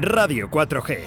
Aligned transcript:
Radio 0.00 0.50
4G. 0.50 0.98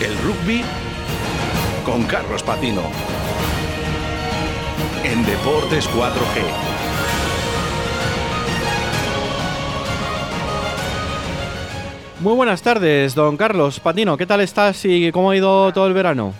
El 0.00 0.16
rugby 0.18 0.62
con 1.84 2.04
Carlos 2.04 2.44
Patino. 2.44 2.82
En 5.02 5.26
Deportes 5.26 5.90
4G. 5.90 6.68
Muy 12.20 12.34
buenas 12.34 12.62
tardes, 12.62 13.16
don 13.16 13.36
Carlos 13.36 13.80
Patino. 13.80 14.16
¿Qué 14.16 14.26
tal 14.26 14.40
estás 14.40 14.84
y 14.84 15.10
cómo 15.10 15.32
ha 15.32 15.36
ido 15.36 15.72
todo 15.72 15.88
el 15.88 15.94
verano? 15.94 16.32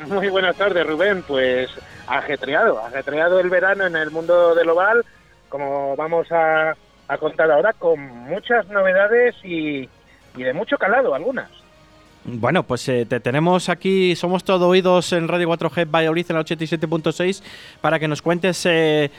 Muy 0.08 0.28
buenas 0.28 0.56
tardes, 0.56 0.86
Rubén. 0.86 1.22
Pues 1.26 1.70
ajetreado, 2.06 2.78
ajetreado 2.80 3.40
el 3.40 3.50
verano 3.50 3.86
en 3.86 3.96
el 3.96 4.10
mundo 4.10 4.54
del 4.54 4.70
oval, 4.70 5.04
como 5.48 5.96
vamos 5.96 6.30
a, 6.32 6.74
a 7.08 7.18
contar 7.18 7.50
ahora, 7.50 7.72
con 7.72 8.00
muchas 8.00 8.66
novedades 8.68 9.34
y, 9.44 9.88
y 10.36 10.42
de 10.42 10.52
mucho 10.52 10.76
calado, 10.78 11.14
algunas. 11.14 11.50
Bueno, 12.24 12.62
pues 12.64 12.86
eh, 12.88 13.06
te 13.06 13.18
tenemos 13.18 13.68
aquí, 13.68 14.14
somos 14.14 14.44
todo 14.44 14.68
oídos 14.68 15.12
en 15.12 15.26
Radio 15.26 15.48
4G 15.48 15.90
Valladolid 15.90 16.26
en 16.28 16.36
la 16.36 16.42
87.6 16.42 17.42
para 17.80 17.98
que 17.98 18.08
nos 18.08 18.20
cuentes 18.20 18.64
eh, 18.66 19.10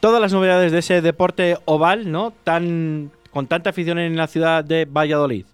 todas 0.00 0.20
las 0.20 0.32
novedades 0.32 0.70
de 0.70 0.78
ese 0.78 1.00
deporte 1.00 1.56
oval, 1.64 2.10
¿no? 2.10 2.32
Tan 2.44 3.10
con 3.30 3.46
tanta 3.46 3.70
afición 3.70 3.98
en 3.98 4.16
la 4.16 4.26
ciudad 4.26 4.64
de 4.64 4.84
Valladolid. 4.84 5.46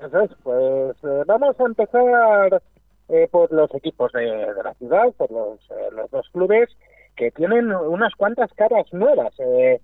Entonces, 0.00 0.36
pues 0.42 0.96
eh, 1.04 1.22
vamos 1.26 1.58
a 1.60 1.64
empezar 1.64 2.62
eh, 3.08 3.28
por 3.30 3.52
los 3.52 3.72
equipos 3.74 4.12
de, 4.12 4.24
de 4.24 4.62
la 4.62 4.74
ciudad, 4.74 5.12
por 5.16 5.30
los, 5.30 5.60
eh, 5.70 5.88
los, 5.92 6.10
dos 6.10 6.28
clubes 6.30 6.68
que 7.14 7.30
tienen 7.30 7.72
unas 7.72 8.14
cuantas 8.14 8.52
caras 8.54 8.86
nuevas. 8.92 9.32
Eh, 9.38 9.80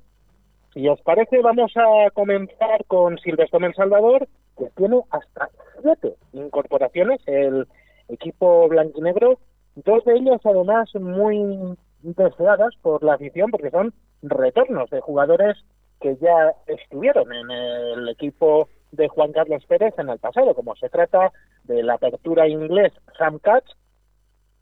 si 0.74 0.88
os 0.88 1.00
parece, 1.02 1.40
vamos 1.40 1.72
a 1.76 2.10
comenzar 2.10 2.84
con 2.86 3.18
Silvestre 3.18 3.66
El 3.66 3.74
Salvador, 3.74 4.26
que 4.58 4.70
tiene 4.76 5.00
hasta 5.10 5.50
siete 5.80 6.14
incorporaciones, 6.32 7.20
el 7.26 7.66
equipo 8.08 8.68
blanquinegro, 8.68 9.38
dos 9.76 10.04
de 10.04 10.14
ellas 10.16 10.40
además 10.44 10.94
muy 10.94 11.76
deseadas 12.02 12.74
por 12.82 13.02
la 13.02 13.14
afición, 13.14 13.50
porque 13.50 13.70
son 13.70 13.94
retornos 14.22 14.90
de 14.90 15.00
jugadores 15.00 15.56
que 16.00 16.16
ya 16.16 16.52
estuvieron 16.66 17.32
en 17.32 17.50
el 17.50 18.08
equipo 18.08 18.68
de 18.92 19.08
Juan 19.08 19.32
Carlos 19.32 19.64
Pérez 19.66 19.94
en 19.98 20.08
el 20.08 20.18
pasado, 20.18 20.54
como 20.54 20.76
se 20.76 20.88
trata 20.88 21.32
de 21.64 21.82
la 21.82 21.94
apertura 21.94 22.48
inglés 22.48 22.92
Sam 23.18 23.38
Katz 23.38 23.70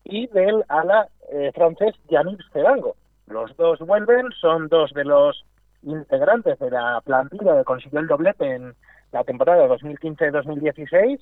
y 0.04 0.26
del 0.28 0.64
ala 0.68 1.08
eh, 1.30 1.50
francés 1.54 1.94
Yannick 2.08 2.40
Cerango. 2.52 2.96
Los 3.26 3.56
dos 3.56 3.78
vuelven, 3.80 4.30
son 4.40 4.68
dos 4.68 4.92
de 4.92 5.04
los 5.04 5.44
integrantes 5.82 6.58
de 6.58 6.70
la 6.70 7.00
plantilla 7.04 7.58
que 7.58 7.64
consiguió 7.64 8.00
el 8.00 8.06
doblete 8.06 8.54
en 8.54 8.74
la 9.12 9.24
temporada 9.24 9.68
2015-2016 9.68 11.20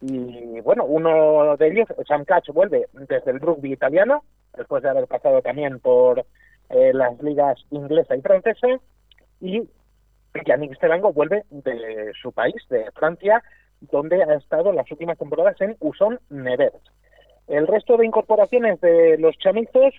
y 0.00 0.60
bueno, 0.60 0.84
uno 0.84 1.56
de 1.56 1.68
ellos, 1.68 1.88
Sam 2.06 2.24
Katz, 2.24 2.48
vuelve 2.52 2.86
desde 2.92 3.30
el 3.30 3.40
rugby 3.40 3.72
italiano, 3.72 4.24
después 4.54 4.82
de 4.82 4.90
haber 4.90 5.06
pasado 5.06 5.40
también 5.40 5.80
por 5.80 6.24
eh, 6.68 6.92
las 6.92 7.20
ligas 7.22 7.58
inglesa 7.70 8.14
y 8.14 8.20
francesa, 8.20 8.68
y 9.40 9.62
Yannick 10.44 10.74
Sterango 10.74 11.12
vuelve 11.12 11.44
de 11.50 12.12
su 12.20 12.32
país, 12.32 12.56
de 12.68 12.90
Francia, 12.92 13.42
donde 13.80 14.22
ha 14.22 14.34
estado 14.34 14.72
las 14.72 14.90
últimas 14.90 15.18
temporadas 15.18 15.60
en 15.60 15.76
Uson 15.80 16.18
Nevers. 16.30 16.80
El 17.46 17.66
resto 17.66 17.96
de 17.96 18.06
incorporaciones 18.06 18.80
de 18.80 19.18
los 19.18 19.36
chamizos 19.38 19.94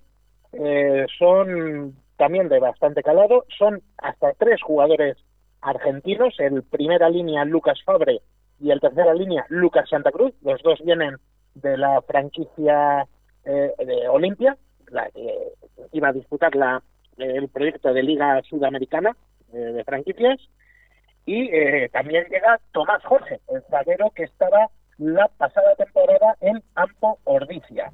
eh, 0.53 1.05
son 1.17 1.95
también 2.17 2.49
de 2.49 2.59
bastante 2.59 3.03
calado, 3.03 3.45
son 3.58 3.81
hasta 3.97 4.33
tres 4.33 4.61
jugadores 4.61 5.17
argentinos, 5.61 6.36
el 6.39 6.64
primera 6.64 7.09
línea 7.09 7.45
Lucas 7.45 7.80
Fabre 7.86 8.21
y 8.59 8.71
el 8.71 8.80
tercera 8.80 9.14
línea 9.14 9.45
Lucas 9.49 9.89
Santa 9.89 10.11
Cruz, 10.11 10.33
los 10.42 10.61
dos 10.64 10.81
vienen 10.83 11.17
de 11.55 11.77
la 11.77 12.02
franquicia 12.02 13.08
eh, 13.45 13.71
de 13.77 14.08
Olimpia, 14.09 14.58
la 14.89 15.09
que 15.11 15.53
iba 15.92 16.09
a 16.09 16.14
disputar 16.14 16.55
la, 16.55 16.81
el 17.17 17.49
proyecto 17.49 17.93
de 17.93 18.03
Liga 18.03 18.42
Sudamericana 18.43 19.15
eh, 19.53 19.58
de 19.58 19.83
franquicias. 19.83 20.39
Y 21.25 21.49
eh, 21.53 21.89
también 21.91 22.25
llega 22.30 22.59
Tomás 22.71 23.03
Jorge, 23.03 23.41
el 23.49 23.61
zaguero 23.69 24.11
que 24.11 24.23
estaba 24.23 24.69
la 24.97 25.27
pasada 25.27 25.75
temporada 25.75 26.35
en 26.41 26.63
Ampo 26.75 27.19
Ordicia. 27.25 27.91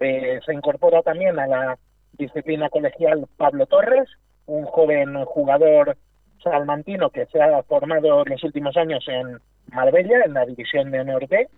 Eh, 0.00 0.40
se 0.44 0.52
incorpora 0.52 1.02
también 1.02 1.38
a 1.38 1.46
la 1.46 1.78
disciplina 2.12 2.68
colegial 2.68 3.26
Pablo 3.36 3.66
Torres, 3.66 4.08
un 4.46 4.64
joven 4.66 5.24
jugador 5.24 5.96
salmantino 6.42 7.10
que 7.10 7.26
se 7.26 7.40
ha 7.40 7.62
formado 7.62 8.24
los 8.24 8.42
últimos 8.42 8.76
años 8.76 9.04
en 9.08 9.38
Marbella, 9.72 10.22
en 10.24 10.34
la 10.34 10.44
división 10.44 10.90
de 10.90 11.04
Norte. 11.04 11.48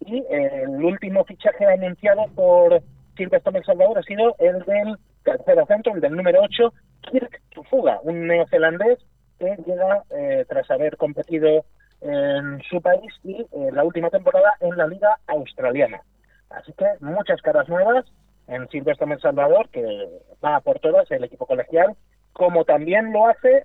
Y 0.00 0.18
eh, 0.18 0.62
el 0.64 0.84
último 0.84 1.24
fichaje 1.24 1.66
anunciado 1.66 2.24
por 2.34 2.82
Silvestre 3.16 3.62
Salvador 3.64 3.98
ha 3.98 4.02
sido 4.02 4.34
el 4.38 4.58
del 4.60 4.96
tercero 5.24 5.66
centro, 5.66 5.94
el 5.94 6.00
del 6.00 6.16
número 6.16 6.40
8, 6.42 6.72
Kirk 7.10 7.40
Tufuga, 7.50 7.98
un 8.02 8.26
neozelandés 8.26 8.98
que 9.38 9.56
llega 9.66 10.04
eh, 10.10 10.44
tras 10.48 10.70
haber 10.70 10.96
competido 10.96 11.64
en 12.00 12.62
su 12.68 12.80
país 12.80 13.12
y 13.22 13.40
eh, 13.40 13.70
la 13.72 13.82
última 13.82 14.10
temporada 14.10 14.54
en 14.60 14.76
la 14.76 14.86
Liga 14.86 15.18
Australiana. 15.26 16.02
Así 16.50 16.72
que 16.74 16.86
muchas 17.00 17.40
caras 17.42 17.68
nuevas 17.68 18.04
en 18.46 18.68
Silvestre 18.68 19.10
El 19.10 19.20
Salvador, 19.20 19.68
que 19.70 20.08
va 20.44 20.60
por 20.60 20.78
todas 20.78 21.10
el 21.10 21.24
equipo 21.24 21.46
colegial, 21.46 21.96
como 22.32 22.64
también 22.64 23.12
lo 23.12 23.26
hace 23.26 23.64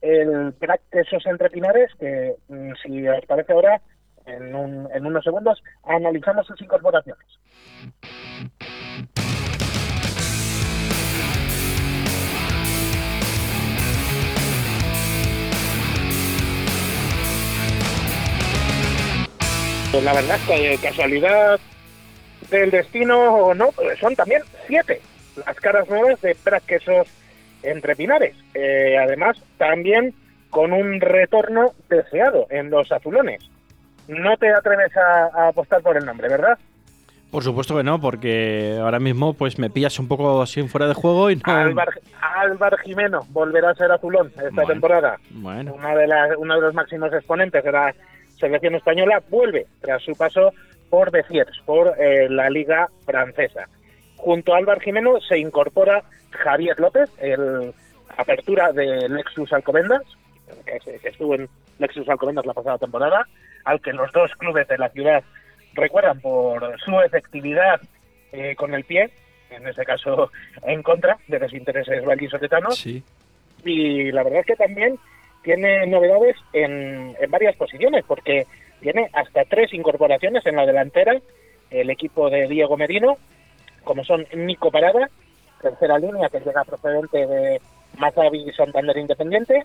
el 0.00 0.54
crack 0.58 0.80
Quesos 0.90 1.26
Entre 1.26 1.50
Pinares, 1.50 1.90
que 1.98 2.36
mm, 2.48 2.72
si 2.82 3.06
os 3.08 3.26
parece 3.26 3.52
ahora, 3.52 3.80
en, 4.26 4.54
un, 4.54 4.88
en 4.92 5.06
unos 5.06 5.24
segundos, 5.24 5.62
analizamos 5.82 6.46
sus 6.46 6.60
incorporaciones. 6.62 7.26
Pues 19.90 20.04
la 20.04 20.12
verdad 20.12 20.36
es 20.36 20.42
que 20.46 20.88
casualidad 20.88 21.58
del 22.50 22.70
destino 22.70 23.18
o 23.18 23.54
no, 23.54 23.72
pues 23.72 23.98
son 23.98 24.14
también 24.14 24.42
siete 24.66 25.00
las 25.46 25.56
caras 25.56 25.88
nuevas 25.88 26.20
de 26.20 26.36
Quesos 26.66 27.08
entre 27.62 27.96
Pinares. 27.96 28.36
Eh, 28.54 28.96
además, 28.98 29.36
también 29.58 30.14
con 30.48 30.72
un 30.72 31.00
retorno 31.00 31.72
deseado 31.88 32.46
en 32.50 32.70
los 32.70 32.90
azulones. 32.92 33.40
No 34.08 34.36
te 34.36 34.52
atreves 34.52 34.96
a, 34.96 35.30
a, 35.34 35.48
apostar 35.48 35.82
por 35.82 35.96
el 35.96 36.04
nombre, 36.04 36.28
¿verdad? 36.28 36.58
Por 37.30 37.44
supuesto 37.44 37.76
que 37.76 37.84
no, 37.84 38.00
porque 38.00 38.76
ahora 38.80 38.98
mismo 38.98 39.34
pues 39.34 39.58
me 39.58 39.70
pillas 39.70 39.98
un 40.00 40.08
poco 40.08 40.42
así 40.42 40.66
fuera 40.66 40.88
de 40.88 40.94
juego 40.94 41.30
y 41.30 41.36
no... 41.36 41.42
Álvar, 41.52 41.88
Álvar 42.20 42.78
Jimeno 42.80 43.20
volverá 43.30 43.70
a 43.70 43.74
ser 43.74 43.92
azulón 43.92 44.28
esta 44.28 44.50
Bueno, 44.50 44.66
temporada. 44.66 45.16
bueno. 45.30 45.74
Una 45.74 45.94
de 45.94 46.08
las, 46.08 46.36
uno 46.36 46.56
de 46.56 46.60
los 46.60 46.74
máximos 46.74 47.12
exponentes 47.12 47.62
de 47.62 47.70
la 47.70 47.94
selección 48.40 48.74
española 48.74 49.22
vuelve 49.28 49.66
tras 49.80 50.02
su 50.02 50.12
paso 50.14 50.52
por 50.88 51.10
Beciers, 51.12 51.56
por 51.64 51.94
eh, 51.98 52.28
la 52.28 52.50
liga 52.50 52.88
francesa. 53.04 53.68
Junto 54.16 54.54
a 54.54 54.58
Álvar 54.58 54.80
Jimeno 54.80 55.20
se 55.20 55.38
incorpora 55.38 56.02
Javier 56.30 56.78
López, 56.80 57.10
el 57.18 57.72
apertura 58.16 58.72
de 58.72 59.08
Lexus 59.08 59.52
Alcobendas, 59.52 60.02
que, 60.66 60.98
que 60.98 61.08
estuvo 61.08 61.34
en 61.34 61.48
Lexus 61.78 62.08
Alcobendas 62.08 62.44
la 62.44 62.54
pasada 62.54 62.78
temporada, 62.78 63.26
al 63.64 63.80
que 63.80 63.92
los 63.92 64.10
dos 64.12 64.32
clubes 64.36 64.66
de 64.68 64.78
la 64.78 64.88
ciudad 64.88 65.22
recuerdan 65.74 66.20
por 66.20 66.78
su 66.80 67.00
efectividad 67.00 67.80
eh, 68.32 68.56
con 68.56 68.74
el 68.74 68.84
pie, 68.84 69.10
en 69.50 69.66
este 69.66 69.84
caso 69.84 70.30
en 70.64 70.82
contra 70.82 71.18
de 71.28 71.38
los 71.38 71.52
intereses 71.52 72.04
vallisoletanos 72.04 72.76
Sí. 72.78 73.02
y 73.64 74.10
la 74.12 74.22
verdad 74.22 74.40
es 74.40 74.46
que 74.46 74.56
también 74.56 74.98
tiene 75.42 75.86
novedades 75.86 76.36
en, 76.52 77.16
en 77.18 77.30
varias 77.30 77.56
posiciones, 77.56 78.04
porque 78.06 78.46
tiene 78.80 79.08
hasta 79.12 79.44
tres 79.44 79.72
incorporaciones 79.74 80.44
en 80.46 80.56
la 80.56 80.66
delantera, 80.66 81.20
el 81.70 81.90
equipo 81.90 82.30
de 82.30 82.48
Diego 82.48 82.76
Merino, 82.76 83.16
como 83.84 84.04
son 84.04 84.26
Nico 84.34 84.70
Parada, 84.70 85.08
tercera 85.60 85.98
línea 85.98 86.28
que 86.28 86.40
llega 86.40 86.64
procedente 86.64 87.26
de 87.26 87.60
Mazavi 87.98 88.50
Santander 88.52 88.96
Independiente, 88.96 89.62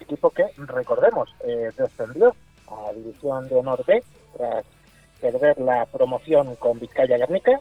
equipo 0.00 0.30
que, 0.30 0.44
recordemos, 0.56 1.34
eh, 1.44 1.70
descendió 1.76 2.34
a 2.68 2.92
División 2.92 3.48
de 3.48 3.56
Honor 3.56 3.84
B 3.86 4.02
tras 4.36 4.64
perder 5.20 5.58
la 5.60 5.86
promoción 5.86 6.56
con 6.56 6.78
Vizcaya 6.78 7.16
Guernica, 7.16 7.58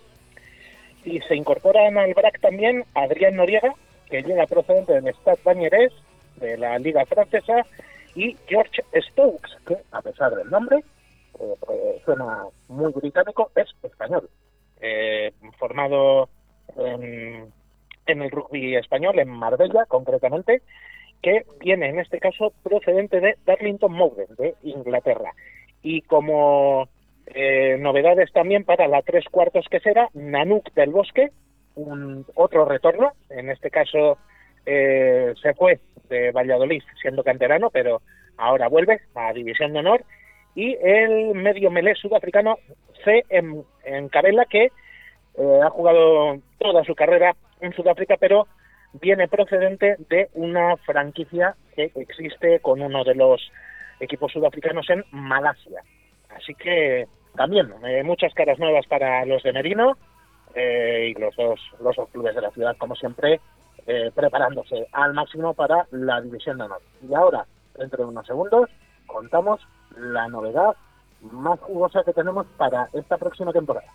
y 1.05 1.19
se 1.21 1.35
incorporan 1.35 1.97
al 1.97 2.13
BRAC 2.13 2.39
también 2.39 2.85
Adrián 2.93 3.35
Noriega, 3.35 3.73
que 4.09 4.21
llega 4.21 4.45
procedente 4.47 4.93
del 4.93 5.13
Stade 5.15 5.39
Bañerés, 5.43 5.91
de 6.37 6.57
la 6.57 6.77
Liga 6.79 7.05
Francesa, 7.05 7.65
y 8.15 8.37
George 8.47 8.83
Stokes, 9.09 9.57
que 9.65 9.77
a 9.91 10.01
pesar 10.01 10.35
del 10.35 10.49
nombre, 10.49 10.83
eh, 11.39 11.55
eh, 11.69 12.01
suena 12.05 12.43
muy 12.67 12.91
británico, 12.91 13.51
es 13.55 13.69
español. 13.83 14.29
eh, 14.83 15.31
formado 15.57 16.29
en, 16.75 17.51
en 18.05 18.21
el 18.21 18.29
rugby 18.29 18.75
español, 18.75 19.17
en 19.17 19.29
Marbella 19.29 19.85
concretamente, 19.87 20.61
que 21.21 21.45
viene 21.61 21.87
en 21.87 21.99
este 21.99 22.19
caso 22.19 22.53
procedente 22.63 23.21
de 23.21 23.37
Darlington 23.45 23.93
Mowbray, 23.93 24.27
de 24.37 24.55
Inglaterra. 24.63 25.31
Y 25.81 26.01
como 26.01 26.89
eh, 27.27 27.77
novedades 27.79 28.31
también 28.33 28.65
para 28.65 28.87
la 28.87 29.01
tres 29.01 29.23
cuartos 29.31 29.65
que 29.71 29.79
será, 29.79 30.09
Nanuk 30.13 30.71
del 30.73 30.91
Bosque, 30.91 31.31
un 31.75 32.25
otro 32.35 32.65
retorno, 32.65 33.13
en 33.29 33.49
este 33.49 33.71
caso 33.71 34.17
eh, 34.65 35.33
se 35.41 35.53
fue 35.53 35.79
de 36.09 36.31
Valladolid 36.31 36.83
siendo 37.01 37.23
canterano, 37.23 37.69
pero 37.69 38.01
ahora 38.37 38.67
vuelve 38.67 39.01
a 39.15 39.33
División 39.33 39.73
de 39.73 39.79
Honor, 39.79 40.03
y 40.55 40.77
el 40.81 41.33
medio 41.33 41.71
melé 41.71 41.95
sudafricano 41.95 42.57
C. 43.03 43.23
en, 43.29 43.63
en 43.83 44.09
Cabela, 44.09 44.45
que 44.45 44.65
eh, 45.35 45.59
ha 45.63 45.69
jugado 45.69 46.39
toda 46.59 46.83
su 46.83 46.95
carrera 46.95 47.35
en 47.61 47.73
Sudáfrica, 47.73 48.17
pero 48.19 48.47
viene 48.93 49.27
procedente 49.27 49.95
de 50.09 50.29
una 50.33 50.77
franquicia 50.77 51.55
que 51.75 51.91
existe 51.95 52.59
con 52.59 52.81
uno 52.81 53.03
de 53.03 53.15
los 53.15 53.51
equipos 53.99 54.31
sudafricanos 54.31 54.89
en 54.89 55.03
Malasia. 55.11 55.81
Así 56.29 56.53
que 56.53 57.07
también 57.35 57.73
eh, 57.85 58.03
muchas 58.03 58.33
caras 58.33 58.59
nuevas 58.59 58.85
para 58.85 59.25
los 59.25 59.41
de 59.43 59.53
Merino 59.53 59.97
eh, 60.53 61.13
y 61.15 61.19
los 61.19 61.35
dos, 61.35 61.59
los 61.79 61.95
dos 61.95 62.09
clubes 62.09 62.35
de 62.35 62.41
la 62.41 62.51
ciudad, 62.51 62.75
como 62.77 62.95
siempre, 62.95 63.39
eh, 63.87 64.11
preparándose 64.13 64.87
al 64.91 65.13
máximo 65.13 65.53
para 65.53 65.87
la 65.91 66.21
división 66.21 66.57
de 66.57 66.63
honor. 66.63 66.81
Y 67.07 67.13
ahora, 67.13 67.45
dentro 67.77 68.03
de 68.03 68.09
unos 68.09 68.25
segundos, 68.25 68.69
contamos 69.07 69.59
la 69.97 70.27
novedad 70.27 70.75
más 71.21 71.59
jugosa 71.61 72.03
que 72.03 72.13
tenemos 72.13 72.45
para 72.57 72.89
esta 72.93 73.17
próxima 73.17 73.51
temporada. 73.51 73.87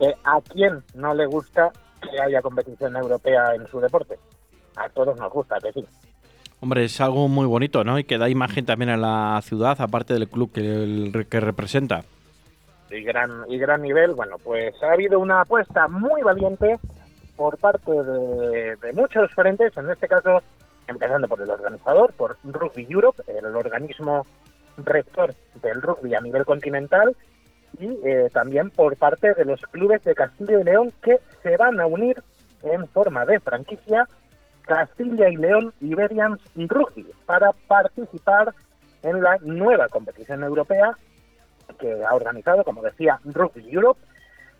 Porque 0.00 0.14
¿a 0.24 0.40
quién 0.40 0.82
no 0.94 1.12
le 1.14 1.26
gusta 1.26 1.70
que 2.00 2.18
haya 2.20 2.40
competición 2.40 2.96
europea 2.96 3.54
en 3.54 3.66
su 3.68 3.80
deporte? 3.80 4.16
A 4.76 4.88
todos 4.88 5.18
nos 5.18 5.30
gusta, 5.30 5.58
que 5.60 5.72
sí. 5.72 5.84
Hombre, 6.60 6.84
es 6.84 6.98
algo 7.02 7.28
muy 7.28 7.46
bonito, 7.46 7.84
¿no? 7.84 7.98
Y 7.98 8.04
que 8.04 8.16
da 8.18 8.28
imagen 8.30 8.64
también 8.64 8.90
a 8.90 8.96
la 8.96 9.40
ciudad, 9.42 9.78
aparte 9.80 10.14
del 10.14 10.28
club 10.28 10.52
que, 10.52 10.60
el- 10.60 11.26
que 11.28 11.40
representa. 11.40 12.02
y 12.90 13.02
gran 13.02 13.44
y 13.48 13.58
gran 13.58 13.82
nivel, 13.82 14.14
bueno, 14.14 14.36
pues 14.42 14.74
ha 14.82 14.92
habido 14.92 15.20
una 15.20 15.42
apuesta 15.42 15.86
muy 15.86 16.22
valiente 16.22 16.78
por 17.36 17.56
parte 17.58 17.90
de, 17.92 18.76
de 18.76 18.92
muchos 18.94 19.30
frentes, 19.32 19.76
en 19.76 19.90
este 19.90 20.08
caso 20.08 20.42
empezando 20.88 21.28
por 21.28 21.40
el 21.40 21.50
organizador, 21.50 22.12
por 22.14 22.36
Rugby 22.42 22.86
Europe, 22.90 23.22
el 23.28 23.44
organismo 23.54 24.26
rector 24.78 25.34
del 25.62 25.80
rugby 25.82 26.14
a 26.14 26.20
nivel 26.20 26.44
continental, 26.44 27.14
y 27.78 27.86
eh, 28.04 28.28
también 28.32 28.70
por 28.70 28.96
parte 28.96 29.34
de 29.34 29.44
los 29.44 29.60
clubes 29.62 30.02
de 30.04 30.14
Castilla 30.14 30.60
y 30.60 30.64
León 30.64 30.92
que 31.02 31.18
se 31.42 31.56
van 31.56 31.80
a 31.80 31.86
unir 31.86 32.22
en 32.62 32.86
forma 32.88 33.24
de 33.24 33.40
franquicia 33.40 34.06
Castilla 34.62 35.28
y 35.28 35.36
León 35.36 35.72
Iberians 35.80 36.40
Rugby 36.54 37.06
para 37.26 37.52
participar 37.68 38.54
en 39.02 39.22
la 39.22 39.38
nueva 39.42 39.88
competición 39.88 40.42
europea 40.42 40.96
que 41.78 42.04
ha 42.04 42.14
organizado, 42.14 42.64
como 42.64 42.82
decía, 42.82 43.18
Rugby 43.24 43.72
Europe 43.72 44.00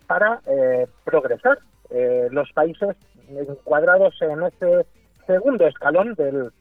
para 0.07 0.41
eh, 0.47 0.87
progresar 1.03 1.59
eh, 1.89 2.27
los 2.31 2.51
países 2.53 2.95
encuadrados 3.29 4.15
en 4.21 4.43
este 4.43 4.85
segundo 5.25 5.67
escalón 5.67 6.13
del 6.15 6.51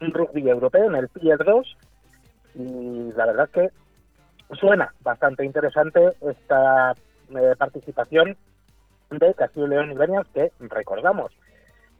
rugby 0.00 0.48
europeo, 0.48 0.86
en 0.86 0.96
el 0.96 1.08
Tier 1.10 1.38
2. 1.38 1.76
Y 2.54 3.12
la 3.16 3.26
verdad 3.26 3.48
que 3.50 3.70
suena 4.58 4.92
bastante 5.00 5.44
interesante 5.44 6.12
esta 6.20 6.92
eh, 6.92 7.54
participación 7.58 8.36
de 9.10 9.34
Castillo 9.34 9.66
León 9.66 9.92
y 9.92 9.94
Benias, 9.94 10.26
que 10.32 10.52
recordamos 10.60 11.32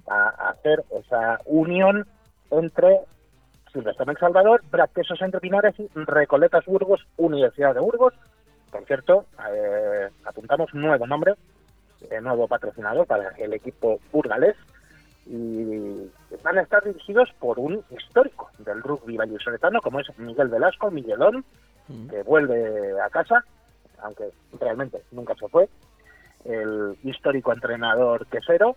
a 0.09 0.51
hacer 0.51 0.85
esa 0.91 1.39
unión 1.45 2.07
entre 2.51 3.01
Silvestre 3.73 4.07
en 4.09 4.19
Salvador, 4.19 4.63
Braquesos 4.71 5.21
entre 5.23 5.41
Pinares 5.41 5.75
y 5.79 5.89
Recoletas 5.95 6.65
Burgos, 6.67 7.07
Universidad 7.17 7.75
de 7.75 7.81
Burgos. 7.81 8.15
Por 8.71 8.85
cierto, 8.85 9.27
eh, 9.51 10.09
apuntamos 10.25 10.73
nuevo 10.75 11.07
nombre, 11.07 11.35
eh, 12.11 12.21
nuevo 12.21 12.49
patrocinador 12.49 13.07
para 13.07 13.31
el 13.39 13.53
equipo 13.53 14.01
burgalés 14.11 14.57
y 15.27 16.11
van 16.43 16.59
a 16.59 16.63
estar 16.63 16.83
dirigidos 16.83 17.31
por 17.39 17.59
un 17.59 17.85
histórico 17.91 18.51
del 18.59 18.83
rugby 18.83 19.17
vallisoletano 19.17 19.81
como 19.81 20.01
es 20.01 20.19
Miguel 20.19 20.49
Velasco, 20.49 20.91
Miguelón, 20.91 21.45
que 22.09 22.23
vuelve 22.23 23.01
a 23.01 23.09
casa, 23.11 23.45
aunque 24.01 24.31
realmente 24.61 25.03
nunca 25.11 25.35
se 25.35 25.49
fue, 25.49 25.69
el 26.45 26.97
histórico 27.03 27.53
entrenador 27.53 28.27
quesero, 28.27 28.77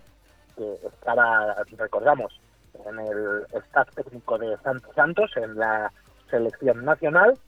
que 0.56 0.76
estaba, 0.86 1.54
recordamos, 1.76 2.40
en 2.86 2.98
el 3.00 3.46
staff 3.64 3.88
técnico 3.94 4.38
de 4.38 4.56
Santos 4.58 4.94
Santos, 4.94 5.30
en 5.36 5.56
la 5.56 5.92
selección 6.30 6.84
nacional, 6.84 7.38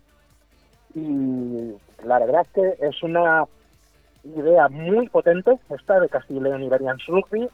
y 0.94 1.74
la 2.04 2.18
verdad 2.18 2.42
es 2.42 2.48
que 2.48 2.86
es 2.86 3.02
una 3.02 3.44
idea 4.24 4.68
muy 4.68 5.08
potente 5.08 5.58
esta 5.70 6.00
de 6.00 6.08
Castilla 6.08 6.58
y 6.58 6.68
Rugby, 7.06 7.48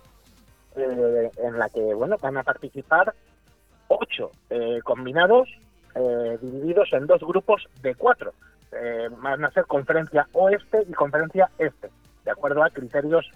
eh, 0.76 1.30
en 1.36 1.58
la 1.58 1.68
que 1.68 1.94
bueno 1.94 2.16
van 2.20 2.36
a 2.36 2.42
participar 2.42 3.14
ocho 3.88 4.30
eh, 4.50 4.80
combinados 4.82 5.48
eh, 5.94 6.38
divididos 6.40 6.92
en 6.92 7.06
dos 7.06 7.20
grupos 7.20 7.68
de 7.82 7.94
cuatro. 7.94 8.32
Eh, 8.72 9.08
van 9.18 9.44
a 9.44 9.50
ser 9.50 9.66
conferencia 9.66 10.26
oeste 10.32 10.84
y 10.88 10.92
conferencia 10.92 11.48
este, 11.58 11.90
de 12.24 12.30
acuerdo 12.30 12.62
a 12.62 12.70
criterios 12.70 13.30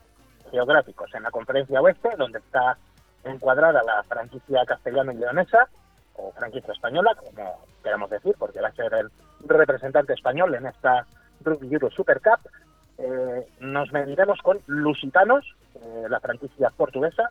geográficos. 0.50 1.14
En 1.14 1.22
la 1.22 1.31
conferencia 1.31 1.81
oeste, 1.81 2.10
donde 2.16 2.38
está 2.38 2.76
encuadrada 3.25 3.82
la 3.82 4.02
franquicia 4.05 4.64
castellana 4.66 5.12
y 5.12 5.19
leonesa, 5.19 5.69
o 6.14 6.32
franquicia 6.32 6.72
española, 6.72 7.14
como 7.14 7.60
queramos 7.82 8.10
decir, 8.10 8.34
porque 8.38 8.60
va 8.60 8.69
a 8.69 8.72
ser 8.72 8.93
el 8.94 9.10
representante 9.46 10.12
español 10.12 10.55
en 10.55 10.67
esta 10.67 11.06
Rugby 11.43 11.72
Euro 11.72 11.91
Super 11.91 12.20
Cup, 12.20 12.50
eh, 12.98 13.46
nos 13.60 13.93
mediremos 13.93 14.41
con 14.43 14.58
Lusitanos, 14.67 15.55
eh, 15.77 16.06
la 16.08 16.19
franquicia 16.19 16.70
portuguesa, 16.70 17.31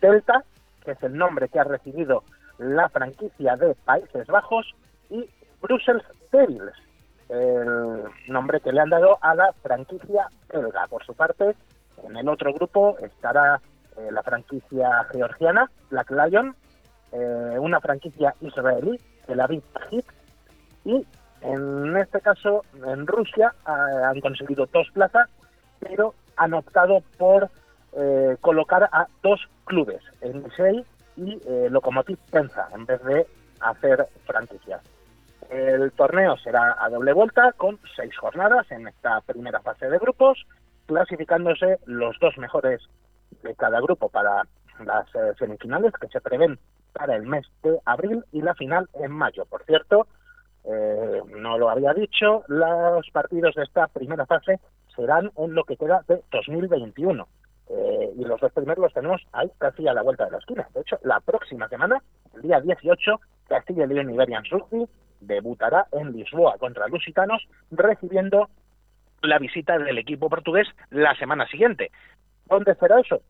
Delta, 0.00 0.44
que 0.84 0.92
es 0.92 1.02
el 1.02 1.16
nombre 1.16 1.48
que 1.48 1.60
ha 1.60 1.64
recibido 1.64 2.24
la 2.58 2.88
franquicia 2.88 3.56
de 3.56 3.74
Países 3.84 4.26
Bajos, 4.26 4.74
y 5.10 5.28
Brussels 5.60 6.04
Devils, 6.32 6.72
el 7.28 8.04
nombre 8.28 8.60
que 8.60 8.72
le 8.72 8.80
han 8.80 8.90
dado 8.90 9.18
a 9.20 9.34
la 9.34 9.52
franquicia 9.62 10.28
belga. 10.52 10.86
Por 10.88 11.04
su 11.04 11.14
parte, 11.14 11.54
en 12.02 12.16
el 12.16 12.28
otro 12.28 12.52
grupo 12.52 12.98
estará 12.98 13.60
eh, 13.96 14.08
la 14.10 14.22
franquicia 14.22 15.04
georgiana, 15.12 15.70
Black 15.90 16.10
Lion, 16.10 16.54
eh, 17.12 17.56
una 17.58 17.80
franquicia 17.80 18.34
israelí, 18.40 18.98
el 19.28 19.40
Aviv 19.40 19.62
Hit, 19.90 20.04
y 20.84 21.06
en 21.40 21.96
este 21.96 22.20
caso 22.20 22.64
en 22.86 23.06
Rusia 23.06 23.54
han 23.64 24.20
conseguido 24.20 24.66
dos 24.72 24.88
plazas, 24.92 25.28
pero 25.80 26.14
han 26.36 26.54
optado 26.54 27.02
por 27.18 27.48
eh, 27.92 28.36
colocar 28.40 28.88
a 28.92 29.06
dos 29.22 29.40
clubes, 29.64 30.02
el 30.20 30.42
Nisei 30.42 30.84
y 31.16 31.40
eh, 31.46 31.70
Penza, 32.30 32.68
en 32.74 32.86
vez 32.86 33.02
de 33.04 33.26
hacer 33.60 34.06
franquicias. 34.26 34.82
El 35.50 35.92
torneo 35.92 36.36
será 36.38 36.76
a 36.78 36.88
doble 36.88 37.12
vuelta 37.12 37.52
con 37.52 37.78
seis 37.94 38.16
jornadas 38.16 38.70
en 38.70 38.88
esta 38.88 39.20
primera 39.20 39.60
fase 39.60 39.88
de 39.88 39.98
grupos, 39.98 40.46
clasificándose 40.86 41.78
los 41.86 42.18
dos 42.18 42.36
mejores 42.38 42.80
de 43.42 43.54
cada 43.54 43.80
grupo 43.80 44.08
para 44.08 44.42
las 44.84 45.06
eh, 45.14 45.32
semifinales 45.38 45.92
que 46.00 46.08
se 46.08 46.20
prevén 46.20 46.58
para 46.92 47.16
el 47.16 47.24
mes 47.24 47.46
de 47.62 47.78
abril 47.84 48.24
y 48.32 48.40
la 48.40 48.54
final 48.54 48.88
en 48.94 49.12
mayo. 49.12 49.44
Por 49.46 49.64
cierto, 49.64 50.06
eh, 50.64 51.22
no 51.36 51.58
lo 51.58 51.68
había 51.68 51.92
dicho, 51.92 52.44
los 52.48 53.08
partidos 53.10 53.54
de 53.54 53.64
esta 53.64 53.86
primera 53.88 54.26
fase 54.26 54.60
serán 54.94 55.30
en 55.36 55.54
lo 55.54 55.64
que 55.64 55.76
queda 55.76 56.04
de 56.08 56.22
2021. 56.30 57.26
Y 58.16 58.24
los 58.24 58.40
dos 58.40 58.52
primeros 58.52 58.82
los 58.82 58.92
tenemos 58.92 59.20
ahí 59.32 59.50
casi 59.58 59.86
a 59.88 59.92
la 59.92 60.02
vuelta 60.02 60.24
de 60.26 60.32
la 60.32 60.38
esquina. 60.38 60.68
De 60.72 60.80
hecho, 60.80 60.98
la 61.02 61.20
próxima 61.20 61.68
semana, 61.68 62.02
el 62.34 62.42
día 62.42 62.60
18, 62.60 63.20
Castilla 63.48 63.84
y 63.84 63.88
León 63.88 64.10
Iberian 64.10 64.44
Rugby 64.50 64.86
debutará 65.20 65.86
en 65.92 66.12
Lisboa 66.12 66.56
contra 66.58 66.88
Lusitanos, 66.88 67.46
recibiendo 67.70 68.48
la 69.22 69.38
visita 69.38 69.78
del 69.78 69.98
equipo 69.98 70.28
portugués 70.28 70.68
la 70.90 71.14
semana 71.16 71.46
siguiente. 71.48 71.90
¿Dónde 72.46 72.74
será 72.74 73.00
eso? 73.00 73.20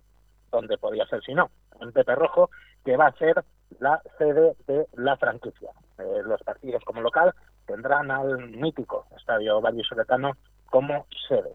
donde 0.54 0.78
podía 0.78 1.04
ser 1.06 1.22
si 1.22 1.34
no, 1.34 1.50
en 1.80 1.92
Pepe 1.92 2.14
Rojo, 2.14 2.50
que 2.84 2.96
va 2.96 3.08
a 3.08 3.18
ser 3.18 3.44
la 3.80 4.00
sede 4.18 4.54
de 4.66 4.86
la 4.94 5.16
franquicia. 5.16 5.70
Eh, 5.98 6.22
los 6.24 6.42
partidos 6.42 6.82
como 6.84 7.00
local 7.00 7.34
tendrán 7.66 8.10
al 8.10 8.48
mítico 8.50 9.06
Estadio 9.16 9.60
Valle 9.60 9.82
Soletano 9.82 10.32
como 10.66 11.06
sede. 11.28 11.54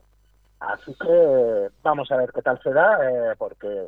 Así 0.60 0.94
que 0.96 1.70
vamos 1.84 2.12
a 2.12 2.18
ver 2.18 2.32
qué 2.34 2.42
tal 2.42 2.62
se 2.62 2.72
da, 2.72 3.00
eh, 3.10 3.36
porque 3.38 3.88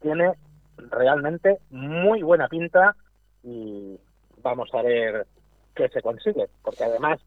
tiene 0.00 0.34
realmente 0.76 1.58
muy 1.70 2.22
buena 2.22 2.48
pinta 2.48 2.94
y 3.42 3.98
vamos 4.42 4.68
a 4.74 4.82
ver 4.82 5.26
qué 5.74 5.88
se 5.88 6.02
consigue, 6.02 6.48
porque 6.62 6.84
además 6.84 7.20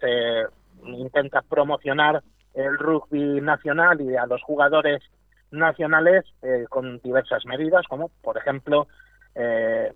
se 0.00 0.44
intenta 0.84 1.42
promocionar 1.42 2.22
el 2.54 2.78
rugby 2.78 3.40
nacional 3.40 4.00
y 4.00 4.16
a 4.16 4.26
los 4.26 4.42
jugadores 4.42 5.02
nacionales 5.50 6.24
eh, 6.42 6.66
con 6.68 6.98
diversas 7.00 7.44
medidas, 7.46 7.86
como 7.88 8.10
por 8.22 8.36
ejemplo 8.36 8.86
eh, 9.34 9.92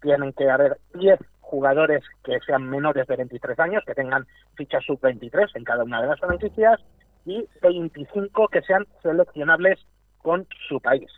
tienen 0.00 0.32
que 0.32 0.48
haber 0.48 0.78
10 0.94 1.18
jugadores 1.40 2.04
que 2.24 2.38
sean 2.40 2.68
menores 2.68 3.06
de 3.06 3.16
23 3.16 3.58
años, 3.58 3.82
que 3.84 3.94
tengan 3.94 4.26
fichas 4.54 4.84
sub-23 4.84 5.50
en 5.54 5.64
cada 5.64 5.84
una 5.84 6.00
de 6.00 6.08
las 6.08 6.20
franquicias 6.20 6.80
y 7.24 7.46
25 7.62 8.48
que 8.48 8.62
sean 8.62 8.86
seleccionables 9.02 9.78
con 10.18 10.46
su 10.68 10.80
país. 10.80 11.10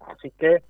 Así 0.00 0.30
que 0.38 0.62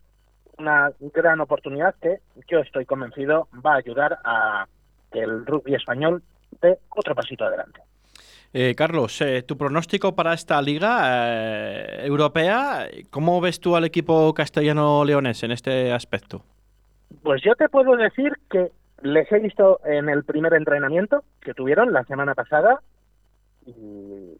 una 0.59 0.92
gran 1.14 1.40
oportunidad 1.40 1.94
que 2.00 2.18
yo 2.49 2.59
estoy 2.59 2.85
convencido 2.85 3.49
va 3.64 3.75
a 3.75 3.78
ayudar 3.78 4.18
a 4.25 4.66
que 5.11 5.20
el 5.20 5.47
rugby 5.47 5.75
español 5.75 6.23
dé 6.61 6.78
otro 6.90 7.14
pasito 7.14 7.44
adelante. 7.44 7.80
Eh, 8.52 8.75
Carlos, 8.75 9.20
eh, 9.20 9.42
tu 9.42 9.56
pronóstico 9.56 10.16
para 10.16 10.35
esta 10.35 10.61
liga 10.61 10.99
eh, 11.04 12.04
europea, 12.04 12.88
¿cómo 13.11 13.40
ves 13.40 13.61
tú 13.61 13.76
al 13.76 13.85
equipo 13.85 14.35
castellano-leonés 14.35 15.44
en 15.44 15.52
este 15.52 15.92
aspecto? 15.92 16.42
Pues 17.23 17.42
yo 17.42 17.54
te 17.54 17.68
puedo 17.68 17.97
decir 17.97 18.32
que 18.50 18.73
les 19.02 19.30
he 19.30 19.38
visto 19.38 19.80
en 19.85 20.09
el 20.09 20.25
primer 20.25 20.52
entrenamiento 20.54 21.23
que 21.40 21.54
tuvieron 21.54 21.92
la 21.92 22.02
semana 22.04 22.35
pasada 22.35 22.80
y 23.66 24.37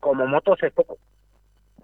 como 0.00 0.26
motos 0.26 0.62
es 0.62 0.72
poco. 0.72 0.98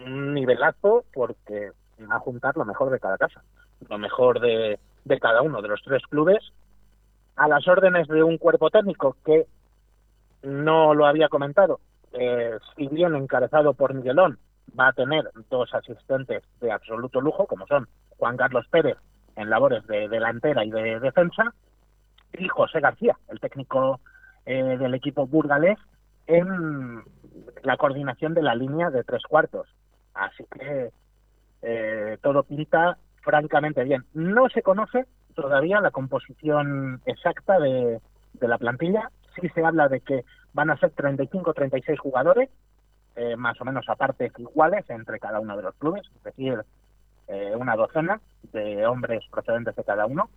Un 0.01 0.35
nivelazo 0.35 1.05
porque 1.13 1.73
va 2.01 2.17
a 2.17 2.21
juntar 2.21 2.57
lo 2.57 2.65
mejor 2.65 2.91
de 2.91 3.01
cada 3.01 3.19
casa, 3.19 3.43
lo 3.89 3.99
mejor 3.99 4.41
de, 4.41 4.79
de 5.05 5.21
cada 5.21 5.43
uno 5.43 5.61
de 5.63 5.69
los 5.69 5.83
tres 5.83 6.03
clubes 6.09 6.53
a 7.37 7.49
las 7.49 7.67
órdenes 7.69 8.09
de 8.09 8.23
un 8.23 8.37
cuerpo 8.37 8.69
técnico 8.69 9.17
que 9.25 9.47
no 10.43 10.95
lo 10.95 11.07
había 11.07 11.29
comentado, 11.29 11.81
eh, 12.13 12.59
si 12.77 12.89
bien 12.89 13.15
encabezado 13.15 13.75
por 13.75 13.95
Miguelón, 13.95 14.39
va 14.79 14.89
a 14.89 14.93
tener 14.93 15.31
dos 15.49 15.73
asistentes 15.75 16.43
de 16.61 16.73
absoluto 16.73 17.21
lujo, 17.21 17.47
como 17.47 17.67
son 17.67 17.89
Juan 18.17 18.37
Carlos 18.37 18.67
Pérez 18.71 18.99
en 19.37 19.51
labores 19.51 19.87
de 19.87 20.09
delantera 20.09 20.65
y 20.65 20.71
de 20.71 20.99
defensa, 20.99 21.55
y 22.37 22.49
José 22.49 22.81
García, 22.81 23.17
el 23.29 23.41
técnico 23.41 24.01
eh, 24.45 24.77
del 24.77 24.95
equipo 24.95 25.27
burgalés, 25.27 25.79
en 26.29 27.03
la 27.65 27.77
coordinación 27.77 28.35
de 28.35 28.43
la 28.43 28.55
línea 28.55 28.91
de 28.91 29.03
tres 29.03 29.23
cuartos. 29.25 29.67
Así 30.15 30.45
que 30.53 30.91
eh, 31.63 32.19
todo 32.23 32.45
pinta 32.45 32.99
francamente 33.23 33.83
bien. 33.83 34.05
No 34.15 34.49
se 34.49 34.63
conoce 34.63 35.07
todavía 35.35 35.81
la 35.81 35.91
composición 35.91 37.01
exacta 37.07 37.59
de, 37.59 38.01
de 38.35 38.49
la 38.49 38.59
plantilla, 38.59 39.11
sí 39.41 39.49
se 39.51 39.65
habla 39.65 39.89
de 39.89 40.01
que 40.01 40.25
van 40.53 40.71
a 40.71 40.77
ser 40.79 40.91
35 40.91 41.51
o 41.51 41.55
36 41.55 41.99
jugadores, 41.99 42.51
eh, 43.17 43.37
más 43.37 43.61
o 43.61 43.65
menos 43.65 43.89
a 43.89 43.97
partes 43.97 44.33
iguales 44.39 44.89
entre 44.91 45.19
cada 45.19 45.41
uno 45.41 45.57
de 45.57 45.63
los 45.63 45.75
clubes, 45.77 46.03
es 46.17 46.23
decir, 46.23 46.63
eh, 47.29 47.55
una 47.57 47.77
docena 47.77 48.21
de 48.53 48.87
hombres 48.87 49.25
procedentes 49.31 49.77
de 49.77 49.85
cada 49.85 50.07
uno. 50.07 50.31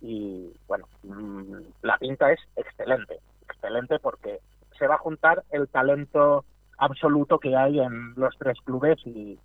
Y 0.00 0.50
bueno, 0.66 0.86
mm, 1.02 1.56
la 1.82 1.98
pinta 1.98 2.32
es 2.32 2.40
excelente, 2.56 3.18
excelente 3.42 3.98
porque 3.98 4.40
se 4.80 4.88
va 4.88 4.96
a 4.96 4.98
juntar 4.98 5.44
el 5.52 5.68
talento 5.68 6.44
absoluto 6.78 7.38
que 7.38 7.54
hay 7.54 7.78
en 7.78 8.14
los 8.16 8.36
tres 8.38 8.58
clubes 8.64 8.98
y 9.06 9.38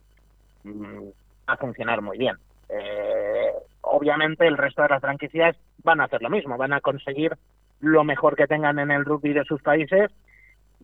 mm, 0.64 1.10
a 1.48 1.58
funcionar 1.58 2.02
muy 2.02 2.18
bien. 2.18 2.38
Eh, 2.70 3.52
obviamente 3.82 4.48
el 4.48 4.58
resto 4.58 4.82
de 4.82 4.90
las 4.90 5.02
franquicias 5.02 5.56
van 5.84 6.00
a 6.00 6.06
hacer 6.06 6.22
lo 6.22 6.30
mismo, 6.30 6.58
van 6.58 6.74
a 6.74 6.82
conseguir 6.82 7.38
lo 7.82 8.04
mejor 8.06 8.36
que 8.36 8.48
tengan 8.48 8.80
en 8.80 8.90
el 8.90 9.06
rugby 9.06 9.34
de 9.34 9.44
sus 9.44 9.62
países 9.62 10.10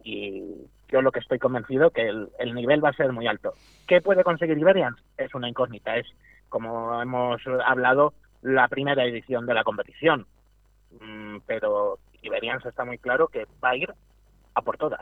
y 0.04 0.44
yo 0.90 1.02
lo 1.02 1.12
que 1.12 1.20
estoy 1.20 1.40
convencido 1.40 1.90
que 1.92 2.08
el, 2.08 2.30
el 2.38 2.54
nivel 2.54 2.84
va 2.84 2.90
a 2.90 2.94
ser 2.94 3.14
muy 3.14 3.28
alto. 3.28 3.54
¿Qué 3.88 4.02
puede 4.02 4.26
conseguir 4.26 4.58
Iberians? 4.58 5.02
Es 5.18 5.34
una 5.34 5.48
incógnita, 5.48 5.96
es 5.96 6.08
como 6.50 7.02
hemos 7.02 7.42
hablado 7.66 8.14
la 8.42 8.68
primera 8.68 9.06
edición 9.06 9.46
de 9.46 9.54
la 9.54 9.64
competición, 9.64 10.28
mm, 11.00 11.38
pero 11.46 11.98
Iberians 12.22 12.66
está 12.66 12.84
muy 12.84 12.98
claro 12.98 13.30
que 13.30 13.48
va 13.64 13.70
a 13.70 13.78
ir 13.78 13.94
a 14.54 14.62
por 14.62 14.78
todas. 14.78 15.00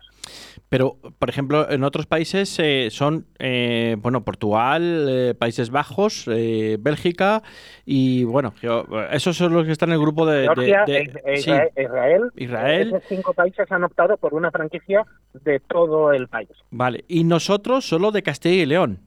Pero, 0.69 0.97
por 1.17 1.29
ejemplo, 1.29 1.69
en 1.71 1.83
otros 1.83 2.05
países 2.05 2.57
eh, 2.59 2.89
son, 2.91 3.25
eh, 3.39 3.95
bueno, 3.99 4.23
Portugal, 4.23 5.07
eh, 5.09 5.33
Países 5.33 5.71
Bajos, 5.71 6.27
eh, 6.27 6.77
Bélgica 6.79 7.41
y, 7.85 8.23
bueno, 8.25 8.53
yo- 8.61 8.85
esos 9.11 9.35
son 9.37 9.53
los 9.53 9.65
que 9.65 9.71
están 9.71 9.89
en 9.89 9.93
el 9.93 9.99
grupo 10.01 10.25
de... 10.27 10.43
Georgia 10.43 10.85
de- 10.85 10.97
e- 10.97 11.21
e 11.33 11.37
sí, 11.37 11.49
Israel, 11.49 11.69
Israel, 11.77 12.21
Israel. 12.35 12.87
esos 12.89 13.03
cinco 13.09 13.33
países 13.33 13.71
han 13.71 13.83
optado 13.83 14.17
por 14.17 14.33
una 14.35 14.51
franquicia 14.51 15.03
de 15.33 15.59
todo 15.59 16.13
el 16.13 16.27
país. 16.27 16.49
vale. 16.69 17.03
Y 17.07 17.23
nosotros 17.23 17.85
solo 17.87 18.11
de 18.11 18.21
Castilla 18.21 18.61
y 18.61 18.65
León. 18.67 18.99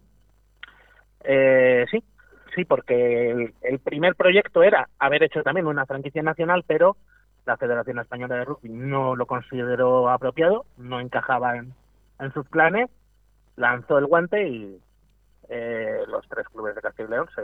Eh, 1.25 1.84
sí, 1.90 2.02
sí, 2.54 2.64
porque 2.64 3.30
el, 3.30 3.54
el 3.62 3.78
primer 3.78 4.16
proyecto 4.16 4.62
era 4.62 4.88
haber 4.99 5.22
hecho 5.22 5.42
también 5.42 5.66
una 5.68 5.87
franquicia 5.87 6.22
nacional, 6.22 6.64
pero 6.66 6.96
la 7.46 7.56
Federación 7.56 7.99
Española 7.99 8.37
de 8.37 8.44
Rugby 8.44 8.68
no 8.68 9.16
lo 9.16 9.26
consideró 9.26 10.11
apropiado, 10.11 10.64
no 10.76 11.00
encajaba 11.00 11.56
en, 11.56 11.75
en 12.20 12.32
sus 12.32 12.46
planes, 12.49 12.88
lanzó 13.56 13.99
el 13.99 14.06
guante 14.06 14.46
y 14.49 14.80
eh, 15.49 16.02
los 16.08 16.26
tres 16.28 16.49
clubes 16.49 16.75
de 16.75 16.80
Castilla 16.80 17.08
y 17.08 17.11
León 17.11 17.28
se, 17.34 17.42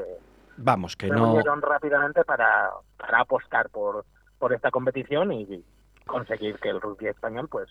Vamos, 0.57 0.97
que 0.97 1.09
se 1.09 1.14
no... 1.14 1.33
unieron 1.33 1.62
rápidamente 1.62 2.25
para, 2.25 2.71
para 2.97 3.21
apostar 3.21 3.69
por, 3.71 4.05
por 4.38 4.52
esta 4.52 4.71
competición 4.71 5.33
y 5.33 5.64
conseguir 6.07 6.59
que 6.59 6.71
el 6.71 6.81
rugby 6.81 7.07
español 7.07 7.49
pues 7.49 7.69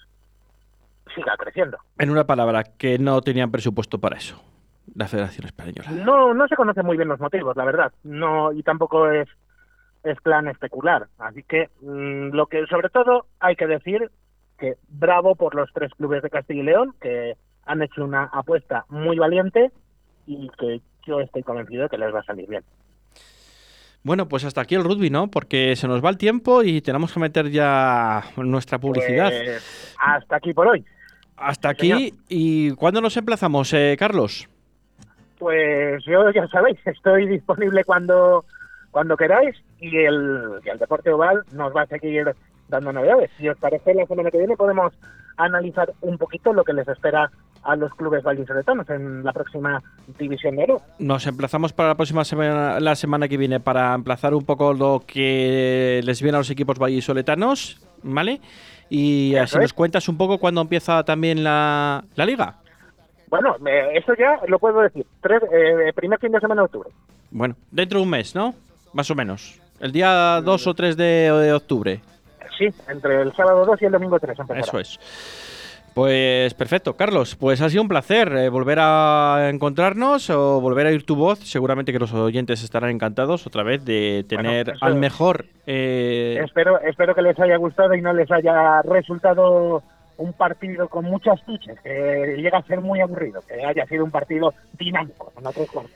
siga 1.13 1.35
creciendo. 1.37 1.77
En 1.97 2.09
una 2.09 2.25
palabra, 2.25 2.63
que 2.63 2.97
no 2.97 3.21
tenían 3.21 3.51
presupuesto 3.51 3.99
para 3.99 4.17
eso. 4.17 4.41
La 4.95 5.07
Federación 5.07 5.45
Española. 5.45 5.91
No, 5.91 6.33
no 6.33 6.47
se 6.47 6.55
conocen 6.55 6.85
muy 6.85 6.95
bien 6.95 7.09
los 7.09 7.19
motivos, 7.19 7.57
la 7.57 7.65
verdad. 7.65 7.91
No, 8.03 8.53
y 8.53 8.63
tampoco 8.63 9.09
es, 9.09 9.27
es 10.11 10.19
plan 10.21 10.47
especular. 10.47 11.07
Así 11.17 11.43
que 11.43 11.69
mm, 11.81 12.35
lo 12.35 12.47
que 12.47 12.65
sobre 12.67 12.89
todo 12.89 13.25
hay 13.39 13.55
que 13.55 13.67
decir 13.67 14.09
que 14.57 14.75
bravo 14.87 15.35
por 15.35 15.55
los 15.55 15.71
tres 15.73 15.91
clubes 15.95 16.23
de 16.23 16.29
Castilla 16.29 16.61
y 16.61 16.65
León 16.65 16.95
que 16.99 17.35
han 17.65 17.81
hecho 17.81 18.03
una 18.03 18.23
apuesta 18.25 18.85
muy 18.89 19.17
valiente 19.17 19.71
y 20.25 20.49
que 20.57 20.81
yo 21.05 21.19
estoy 21.19 21.43
convencido 21.43 21.83
de 21.83 21.89
que 21.89 21.97
les 21.97 22.13
va 22.13 22.19
a 22.19 22.23
salir 22.23 22.47
bien. 22.47 22.63
Bueno, 24.03 24.27
pues 24.27 24.45
hasta 24.45 24.61
aquí 24.61 24.75
el 24.75 24.83
rugby, 24.83 25.09
¿no? 25.09 25.29
Porque 25.29 25.75
se 25.75 25.87
nos 25.87 26.03
va 26.03 26.09
el 26.09 26.17
tiempo 26.17 26.63
y 26.63 26.81
tenemos 26.81 27.13
que 27.13 27.19
meter 27.19 27.49
ya 27.49 28.23
nuestra 28.37 28.79
publicidad. 28.79 29.29
Pues, 29.29 29.95
hasta 29.99 30.37
aquí 30.37 30.53
por 30.53 30.67
hoy. 30.67 30.85
hasta 31.35 31.69
aquí. 31.69 32.13
¿Y 32.29 32.71
cuándo 32.75 33.01
nos 33.01 33.17
emplazamos, 33.17 33.73
eh, 33.73 33.95
Carlos? 33.99 34.47
Pues 35.37 36.03
yo 36.05 36.31
ya 36.31 36.47
sabéis, 36.47 36.79
estoy 36.85 37.27
disponible 37.27 37.83
cuando 37.83 38.45
cuando 38.97 39.15
queráis 39.15 39.55
y 39.79 39.95
el, 39.95 40.59
y 40.65 40.69
el 40.69 40.79
Deporte 40.79 41.11
Oval 41.11 41.43
nos 41.51 41.71
va 41.71 41.83
a 41.83 41.85
seguir 41.85 42.33
dando 42.67 42.91
novedades. 42.91 43.29
Si 43.37 43.47
os 43.47 43.55
parece, 43.59 43.93
la 43.93 44.07
semana 44.07 44.31
que 44.31 44.39
viene 44.39 44.57
podemos 44.57 44.91
analizar 45.37 45.93
un 46.01 46.17
poquito 46.17 46.51
lo 46.51 46.63
que 46.63 46.73
les 46.73 46.87
espera 46.87 47.29
a 47.61 47.75
los 47.75 47.93
clubes 47.93 48.23
vallisoletanos 48.23 48.89
en 48.89 49.23
la 49.23 49.33
próxima 49.33 49.83
división 50.17 50.55
de 50.55 50.63
oro. 50.63 50.81
Nos 50.97 51.27
emplazamos 51.27 51.73
para 51.73 51.89
la 51.89 51.95
próxima 51.95 52.25
semana, 52.25 52.79
la 52.79 52.95
semana 52.95 53.27
que 53.27 53.37
viene, 53.37 53.59
para 53.59 53.93
emplazar 53.93 54.33
un 54.33 54.43
poco 54.43 54.73
lo 54.73 55.03
que 55.05 56.01
les 56.03 56.19
viene 56.23 56.37
a 56.37 56.39
los 56.39 56.49
equipos 56.49 56.79
vallisoletanos, 56.79 57.79
¿vale? 58.01 58.41
Y 58.89 59.35
Eso 59.35 59.43
así 59.43 59.55
es. 59.57 59.61
nos 59.61 59.73
cuentas 59.73 60.09
un 60.09 60.17
poco 60.17 60.39
cuándo 60.39 60.59
empieza 60.61 61.03
también 61.03 61.43
la, 61.43 62.03
la 62.15 62.25
liga. 62.25 62.55
Bueno, 63.29 63.57
eh, 63.67 63.89
eso 63.93 64.15
ya 64.17 64.39
lo 64.47 64.57
puedo 64.57 64.81
decir. 64.81 65.05
Tres, 65.21 65.43
eh, 65.53 65.93
primer 65.93 66.17
fin 66.17 66.31
de 66.31 66.39
semana 66.39 66.61
de 66.63 66.65
octubre. 66.65 66.89
Bueno, 67.29 67.55
dentro 67.69 67.99
de 67.99 68.03
un 68.05 68.09
mes, 68.09 68.33
¿no? 68.33 68.55
Más 68.93 69.09
o 69.11 69.15
menos. 69.15 69.59
El 69.79 69.91
día 69.91 70.41
2 70.43 70.67
o 70.67 70.73
3 70.73 70.97
de, 70.97 71.03
de 71.31 71.53
octubre. 71.53 72.01
Sí, 72.57 72.65
entre 72.89 73.21
el 73.21 73.33
sábado 73.35 73.65
2 73.65 73.81
y 73.81 73.85
el 73.85 73.91
domingo 73.91 74.19
3 74.19 74.39
empezará. 74.39 74.59
Eso 74.59 74.79
es. 74.79 74.99
Pues 75.93 76.53
perfecto, 76.53 76.95
Carlos. 76.95 77.35
Pues 77.35 77.59
ha 77.61 77.69
sido 77.69 77.81
un 77.81 77.87
placer 77.87 78.31
eh, 78.37 78.49
volver 78.49 78.77
a 78.79 79.49
encontrarnos 79.49 80.29
o 80.29 80.61
volver 80.61 80.85
a 80.85 80.89
oír 80.89 81.03
tu 81.05 81.15
voz. 81.15 81.39
Seguramente 81.39 81.91
que 81.91 81.97
los 81.97 82.13
oyentes 82.13 82.63
estarán 82.63 82.91
encantados 82.91 83.47
otra 83.47 83.63
vez 83.63 83.83
de 83.83 84.23
tener 84.29 84.73
al 84.81 84.95
mejor. 84.95 85.45
eh, 85.65 86.39
Espero, 86.45 86.79
espero 86.81 87.15
que 87.15 87.23
les 87.23 87.39
haya 87.39 87.57
gustado 87.57 87.95
y 87.95 88.01
no 88.01 88.13
les 88.13 88.29
haya 88.31 88.81
resultado 88.83 89.81
un 90.17 90.33
partido 90.33 90.87
con 90.87 91.05
muchas 91.05 91.43
tuches, 91.45 91.79
que 91.81 92.35
llega 92.37 92.57
a 92.57 92.63
ser 92.63 92.81
muy 92.81 93.01
aburrido, 93.01 93.41
que 93.47 93.63
haya 93.63 93.85
sido 93.85 94.03
un 94.03 94.11
partido 94.11 94.53
dinámico 94.77 95.31
en 95.37 95.45
otros 95.47 95.69
cuartos. 95.71 95.93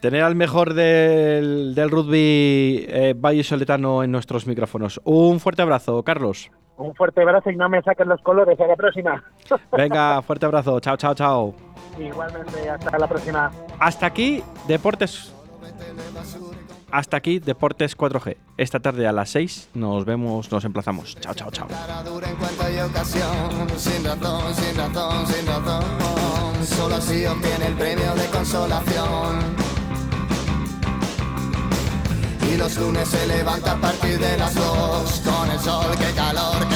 Tener 0.00 0.22
al 0.22 0.34
mejor 0.34 0.74
del, 0.74 1.74
del 1.74 1.90
rugby 1.90 2.86
eh, 2.88 3.14
Valle 3.16 3.44
Soletano 3.44 4.02
en 4.02 4.10
nuestros 4.10 4.46
micrófonos. 4.46 5.00
Un 5.04 5.38
fuerte 5.40 5.62
abrazo, 5.62 6.02
Carlos. 6.02 6.50
Un 6.76 6.94
fuerte 6.94 7.22
abrazo 7.22 7.50
y 7.50 7.56
no 7.56 7.68
me 7.68 7.80
saquen 7.82 8.08
los 8.08 8.20
colores. 8.22 8.58
A 8.58 8.66
la 8.66 8.76
próxima. 8.76 9.22
Venga, 9.76 10.20
fuerte 10.22 10.46
abrazo. 10.46 10.80
Chao, 10.80 10.96
chao, 10.96 11.14
chao. 11.14 11.54
Igualmente, 11.98 12.68
hasta 12.68 12.98
la 12.98 13.06
próxima. 13.06 13.50
Hasta 13.78 14.06
aquí, 14.06 14.42
Deportes. 14.66 15.32
Hasta 16.92 17.16
aquí, 17.16 17.38
Deportes 17.38 17.96
4G. 17.96 18.36
Esta 18.58 18.78
tarde 18.78 19.06
a 19.06 19.12
las 19.12 19.30
6 19.30 19.70
nos 19.72 20.04
vemos, 20.04 20.52
nos 20.52 20.62
emplazamos. 20.66 21.16
Chao, 21.20 21.32
chao, 21.32 21.50
chao. 21.50 21.68
Solo 26.66 26.94
así 26.94 27.24
obtiene 27.24 27.66
el 27.66 27.74
premio 27.74 28.14
de 28.14 28.26
consolación. 28.26 29.40
Y 32.52 32.56
los 32.58 32.76
lunes 32.76 33.08
se 33.08 33.26
levanta 33.26 33.72
a 33.72 33.80
partir 33.80 34.18
de 34.18 34.36
las 34.36 34.54
dos 34.54 35.22
con 35.24 35.50
el 35.50 35.58
sol, 35.60 35.96
qué 35.98 36.14
calor, 36.14 36.68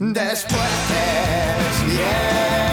después. 0.00 0.58
Yeah. 1.86 2.69